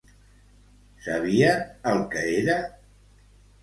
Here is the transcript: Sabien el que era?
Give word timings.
Sabien 1.09 1.63
el 1.95 2.05
que 2.17 2.27
era? 2.43 2.61